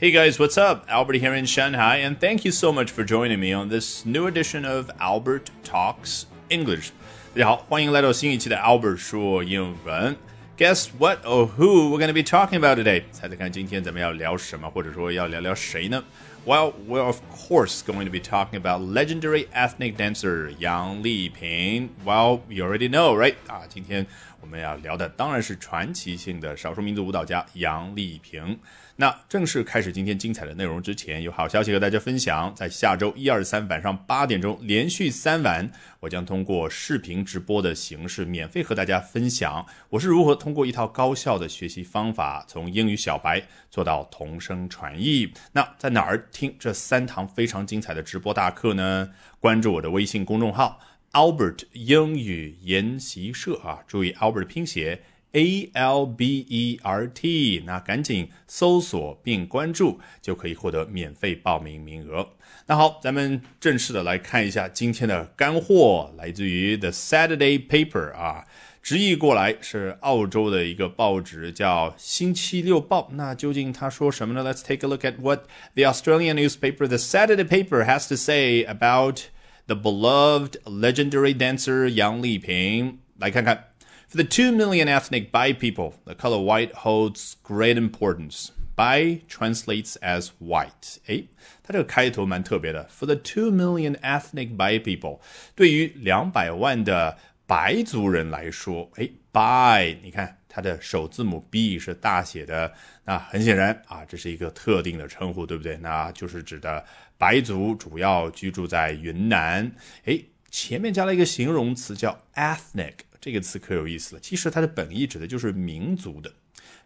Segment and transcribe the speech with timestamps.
[0.00, 0.84] Hey guys, what's up?
[0.88, 4.26] Albert here in Shanghai, and thank you so much for joining me on this new
[4.26, 6.90] edition of Albert Talks English.
[7.34, 10.16] 大家好，欢迎来到新一期的 Albert 说英文。
[10.58, 13.04] Guess what or who we're going to be talking about today?
[13.10, 16.04] 猜猜看，今天咱们要聊什么，或者说要聊聊谁呢？
[16.44, 21.90] Well, we're of course going to be talking about legendary ethnic dancer Yang Liping.
[22.04, 23.36] Well, you already know, right?
[23.46, 24.06] 啊，今天
[24.41, 28.59] 我们要聊的当然是传奇性的少数民族舞蹈家杨丽萍。
[28.99, 32.51] 那正式开始今天精彩的内容之前，有好消息和大家分享。
[32.55, 35.69] 在下周一、二、三晚上八点钟，连续三晚，
[35.99, 45.31] 我将通过视频直播的形式，免费和大家分享我是如何通过一套高效的学习方法，从英语小白做到同声传译。
[45.51, 49.11] 那在哪儿听这三堂非常精彩的直播大课呢？
[49.39, 50.79] 关注我的微信公众号
[51.13, 55.01] Albert 英语研习社啊，注意 Albert 拼写。
[55.33, 62.27] A L B E R T，那赶紧搜索并关注，就可以获得免费报名名额。
[62.65, 68.45] 那好，咱们正式的来看一下今天的干货，来自于 The Saturday Paper 啊，
[68.81, 73.01] 直译过来是澳洲的一个报纸，叫《星期六报》。
[73.15, 75.43] 那究竟他说什么呢？Let's take a look at what
[75.75, 79.23] the Australian newspaper The Saturday Paper has to say about
[79.66, 82.96] the beloved legendary dancer Yang Liping。
[83.18, 83.68] 来看看。
[84.08, 88.48] For the 2 million ethnic Bai people, the color white holds great importance.
[88.76, 90.98] Bai translates as white.
[91.06, 91.24] 哎，
[91.62, 92.90] 它这个开头蛮特别的。
[92.90, 95.20] For the 2 million ethnic Bai people，
[95.54, 102.73] 对于两百万的白族人来说，哎，Bai，你看 它的首字母 B 是大写的，
[103.05, 105.77] 那很显然啊，这是一个特定的称呼，对不对？
[105.77, 106.83] 那就是指的
[107.15, 109.71] 白族主要居住在云南。
[110.05, 110.19] 哎，
[110.49, 112.93] 前面加了一个形容词叫 ethnic。
[113.21, 116.33] 这个词可有意思了，其实它的本意指的就是民族的，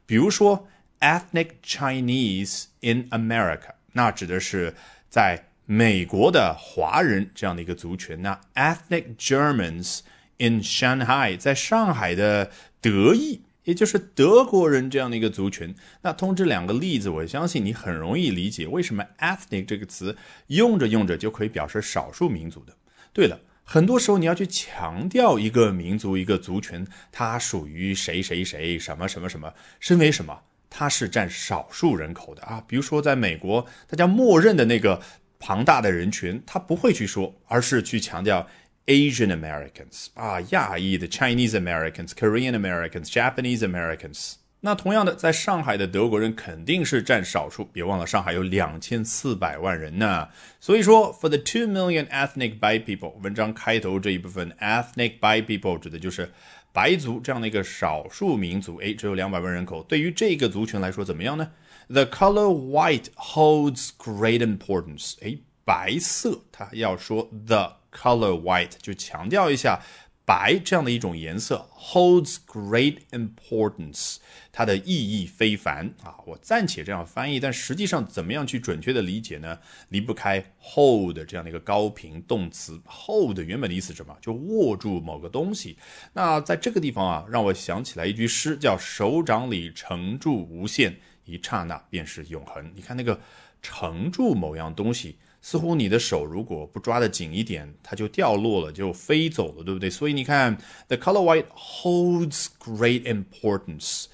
[0.06, 0.68] 比如说
[1.00, 4.76] ethnic Chinese in America，那指的是
[5.10, 8.22] 在美国的华人这样的一个族群。
[8.22, 10.02] 那 ethnic Germans
[10.40, 15.76] in Shanghai，在上海的德裔，也就是德国人这样的一个族群。
[16.02, 20.18] 那通这两个例子，我相信你很容易理解为什么 ethnic 这个词
[20.48, 22.74] 用着用着就可以表示少数民族的。
[23.14, 23.40] 对了。
[23.64, 32.62] 很多时候，你要去强调一个民族、一个族群，它属于谁谁谁，什么什么什么，身为什么，它是占少数人口的啊。
[32.68, 35.02] 比如说，在美国，大家默认的那个
[35.40, 38.46] 庞大的人群，他不会去说，而是去强调
[38.88, 44.34] Asian Americans 啊，亚裔的 Chinese Americans、Korean Americans、Japanese Americans。
[44.64, 50.30] 那同样的，在上海的德国人肯定是占少数，别忘了上海有两千四百万人呢。
[50.60, 56.32] 所以说，for the two million ethnic Bai people，文章开头这一部分 ethnic Bai people 指的就是
[56.72, 58.78] 白族这样的一个少数民族。
[58.78, 61.52] 哎，只有两百万人口，对于这个族群来说怎么样呢
[61.88, 65.16] ？The color white holds great importance。
[65.24, 69.82] 哎，白色，它要说 the color white，就强调一下。
[70.24, 74.18] 白这样的一种颜色 holds great importance，
[74.52, 76.16] 它的意义非凡啊！
[76.26, 79.60] 我暂且这样翻译，但实际上怎么样去准确的理解呢？
[79.90, 82.80] 离不开 hold 这样的一个高频动词。
[82.86, 84.16] hold 原本的意思什么？
[84.22, 85.78] 就握住某个东西。
[86.14, 92.72] 那在这个地方啊，让我想起来一句诗，叫“手掌里盛住无限，一刹那便是永恒”。
[92.74, 93.20] 你看那个
[93.62, 95.18] 盛住某样东西。
[95.42, 99.90] 似乎你的手如果不抓得紧一点，它就掉落了，就飞走了，对不对？
[99.90, 100.56] 所以你看
[100.88, 104.06] ，the color white holds great importance，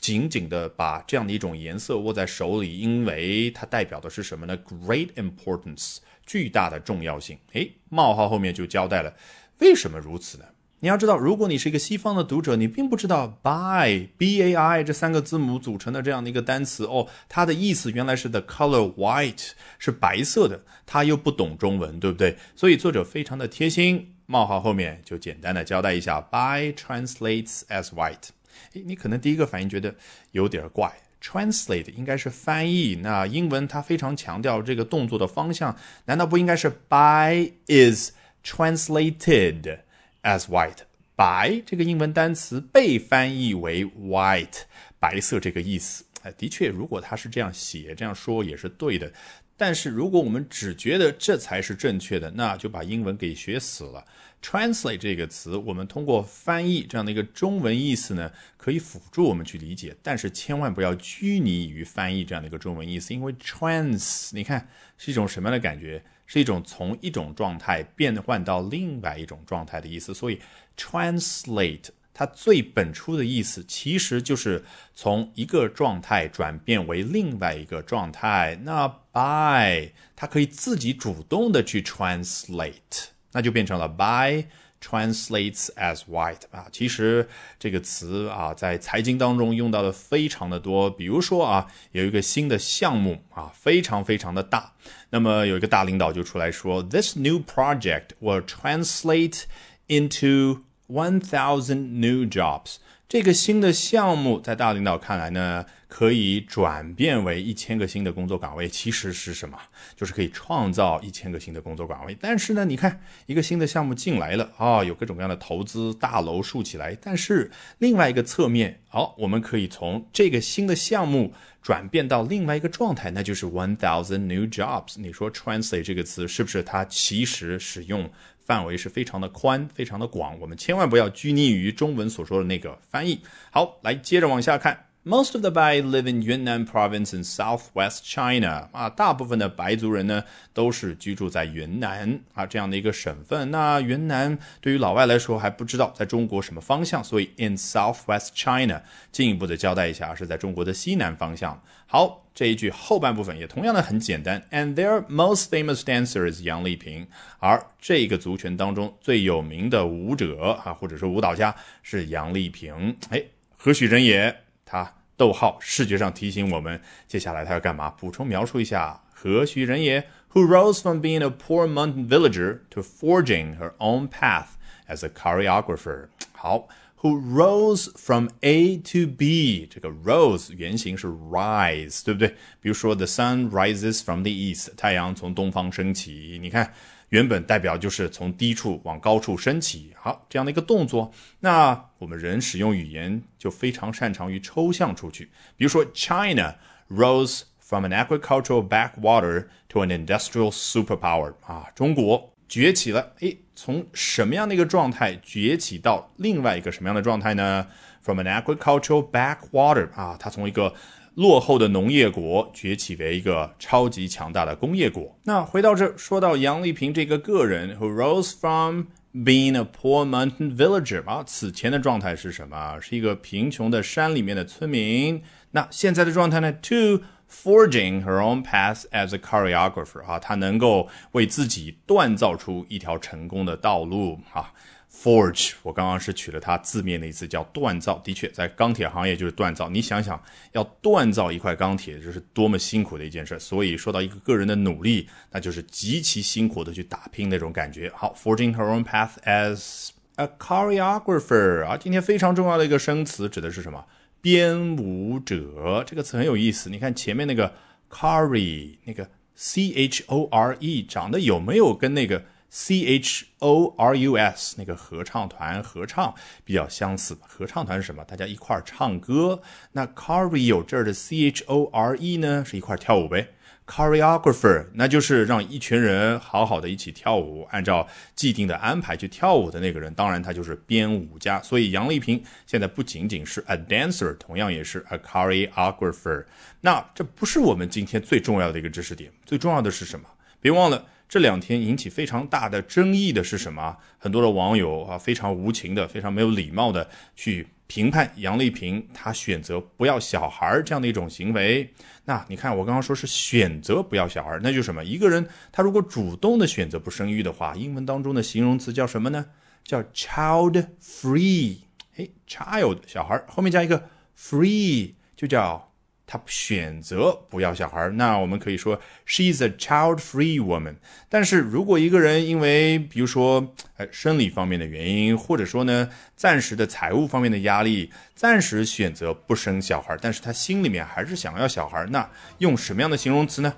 [0.00, 7.36] 紧紧的把这样的一种颜色握在手里，因为它代表的是什么呢？great importance，巨大的重要性。
[7.52, 9.12] 诶，冒号后面就交代了，
[9.58, 10.44] 为什么如此呢？
[10.80, 19.50] 你要知道，如果你是一个西方的读者，你并不知道 by b a i 这三个字母组成的这样的一个单词哦，它的意思原来是 the color white
[19.80, 22.36] 是白色的，他又不懂中文，对不对？
[22.54, 28.28] 所以作者非常的贴心，冒号后面就简单的交代一下，by translates as white。
[28.74, 29.92] 诶，你可能第一个反应觉得
[30.30, 38.12] 有点怪，translate 应该是翻译，那英文它非常强调这个动作的方向，难道不应该是 by is
[38.44, 39.80] translated”？
[40.28, 40.80] As white，
[41.16, 44.64] 白这个英文单词被翻译为 white，
[44.98, 46.04] 白色这个意思。
[46.20, 49.10] 哎，的确，如果他是这样写、这样说也是对的。
[49.56, 54.04] 但是如果我们只觉得这才是正确的，那就把英文给学死了。
[54.42, 66.04] translate 这个词，我们通过翻译这样的一个中文意思呢，可以辅助我们去理解，但是千万不要拘泥于翻译这样的一个中文意思，因为 trans，你看是一种什么样的感觉？
[66.28, 70.40] 是一种从一种状态变换到另外一种状态的意思，所以
[70.76, 71.86] translate。
[72.12, 78.58] 它最本初的意思其实就是从一个状态转变为另外一个状态。
[78.64, 84.46] 那 by 它可以自己主动的去 translate，那就变成了 by。
[84.80, 87.28] Translates as white 啊，其实
[87.58, 90.88] 这个词啊，在财经当中用到的非常的多。
[90.90, 94.72] 比如说啊，有一个新的项目啊，非常非常的大，
[95.10, 99.42] 那么有一个大领导就出来说，This new project will translate
[99.88, 102.76] into one thousand new jobs。
[103.08, 105.64] 这个新的项目在大领导看来呢？
[105.88, 109.58] 可以转变为一千个新的工作岗位，其实是什么？
[109.96, 112.14] 就是可以创造一千个新的工作岗位。
[112.20, 116.94] 但是呢，你看一个新的项目进来了啊，有各种各样的投资，大楼竖起来。
[117.00, 121.32] 但是另外一个侧面，好，我们可以从这个新的项目
[121.62, 124.96] 转变到另外一个状态，那就是 one thousand new jobs。
[125.00, 128.10] 你说 translate 这个词是不是它其实使用
[128.48, 130.40] 范围是非常的宽，非常的广？
[130.40, 133.20] 我们千万不要拘泥于中文所说的那个翻译。
[133.50, 134.87] 好，来接着往下看。
[135.04, 143.50] Most of the Bai live in Yunnan province in southwest China 啊，大部分的白族人呢都是居住在云南啊这样的一个省份。
[143.50, 151.62] 那云南对于老外来说还不知道在中国什么方向，所以 in southwest China 进一步的交代一下是在中国的西南方向。
[151.86, 154.42] 好，这一句后半部分也同样的很简单。
[154.50, 157.06] And their most famous dancer is 杨丽萍，
[157.38, 162.96] 而这个族群当中最有名的舞者啊，或者说舞蹈家是杨丽萍。
[163.08, 163.22] 哎，
[163.56, 164.42] 何许人也？
[164.68, 164.94] 他。
[165.16, 167.90] 逗号，视觉上提醒我们，接下来他要干嘛？
[167.90, 174.50] 补充描述一下何许人也？Who rose from being a poor mountain villager to forging her own path
[174.86, 176.06] as a choreographer？
[176.30, 176.68] 好
[177.00, 179.66] ，Who rose from A to B？
[179.68, 182.28] 这个 rose 原型是 rise，对不对？
[182.60, 186.38] 比如说，The sun rises from the east，太阳从东方升起。
[186.40, 186.72] 你看。
[187.10, 191.10] 原本代表就是从低处往高处升起，好这样的一个动作。
[191.40, 195.30] 那我们人使用语言就非常擅长于抽象出去。
[195.56, 196.56] 比如说，China
[196.90, 201.34] rose from an agricultural backwater to an industrial superpower。
[201.46, 207.66] 啊，中国崛起了，诶，从什么样的一个状态崛起到另外一个什么样的状态呢
[208.02, 209.90] ？From an agricultural backwater。
[209.92, 210.74] 啊，它从一个
[211.18, 215.18] 落后的农业国崛起为一个超级强大的工业国。
[215.24, 222.78] 那回到这，说到杨丽萍这个个人，who rose from being a poor mountain villager 啊，此前的状态是什么？
[222.80, 225.20] 是一个贫穷的山里面的村民。
[225.50, 234.52] 那现在的状态呢？To forging her own path as a choreographer 啊，她能够为自己锻造出一条成功的道路啊。
[234.90, 237.98] Forge，我刚刚是取了它字面的意思，叫锻造。
[237.98, 239.68] 的确，在钢铁行业就是锻造。
[239.68, 240.20] 你想想，
[240.52, 243.38] 要锻造一块钢铁，这是多么辛苦的一件事。
[243.38, 247.92] 所以说到一个个人的努力，那就是极其辛苦的去打拼那种感觉。
[247.94, 253.84] 好，forging her own path as a choreographer 啊，今天非常重要的一个生词指的是什么？
[254.20, 255.84] 编舞者。
[255.86, 256.70] 这个词很有意思。
[256.70, 257.54] 你看前面那个
[257.90, 268.02] chore，那个 c h o r e，长得有没有跟那个？C H O R U S 那个合唱团合唱比较相似，合唱团是什么？
[268.04, 269.42] 大家一块儿唱歌。
[269.72, 273.28] 那 chore 有这儿的 C H O R E 呢，是一块儿跳舞呗。
[273.68, 281.40] Choreographer 那就是让一群人好好的一起跳舞，按照既定的安排去跳舞的那个人，当然他就是编舞家。
[281.42, 286.24] 所以杨丽萍现在不仅仅是 a dancer，同样也是 a choreographer。
[286.62, 290.08] 那这不是我们今天最重要的一个知识点，最重要的是什么？
[290.40, 290.86] 别忘了。
[291.08, 293.76] 这两天引起非常大的争议的是什么？
[293.98, 301.72] 很多的网友啊，非常无情的、非常没有礼貌的去评判杨丽萍她选择不要小孩这样的一种行为。
[302.06, 304.84] 那你看，我刚刚说是选择不要小孩，那就什么？
[304.84, 309.26] 一个人他如果主动的选择不生育的话，英文当中的形容词叫什么呢？
[309.62, 311.58] 叫 child free。
[311.96, 315.67] 哎，child 小孩后面加一个 free 就叫。
[316.10, 320.76] 她选择不要小孩，那我们可以说 she's a child-free woman。
[321.10, 333.52] 但是如果一个人因为比如说呃生理方面的原因，或者说呢暂时的财务方面的压力，暂时选择不生小孩，但是他心里面还是想要小孩，那用什么样的形容词呢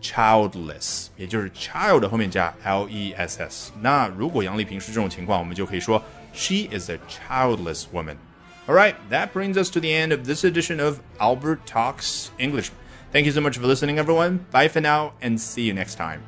[0.00, 3.72] ？childless，也就是 child 后面加 l-e-s-s。
[3.82, 6.02] 那如果杨丽萍是这种情况，我们就可以说
[6.32, 8.16] she is a childless woman。
[8.70, 12.70] All right, that brings us to the end of this edition of Albert Talks English.
[13.10, 14.46] Thank you so much for listening, everyone.
[14.52, 16.22] Bye for now, and see you next time.